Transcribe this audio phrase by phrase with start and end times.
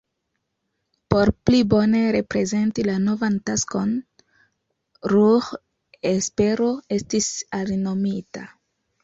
[1.13, 3.93] Por pli bone reprezenti la novan taskon,
[5.13, 7.31] Ruhr-Espero estis
[7.61, 8.47] alinomita.